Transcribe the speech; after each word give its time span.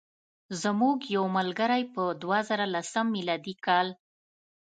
زموږ 0.61 0.97
یو 1.15 1.25
ملګری 1.37 1.83
په 1.93 2.03
دوه 2.21 2.39
زره 2.49 2.65
لسم 2.75 3.05
میلادي 3.15 3.55
کال. 3.65 3.87